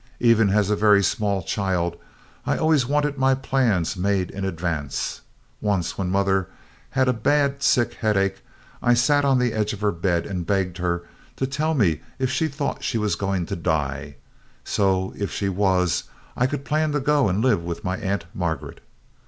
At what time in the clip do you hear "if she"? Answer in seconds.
12.17-12.47, 15.19-15.49